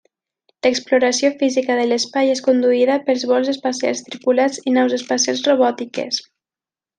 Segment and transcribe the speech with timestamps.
[0.67, 6.23] L'exploració física de l'espai és conduïda pels vols espacials tripulats i naus espacials robòtiques.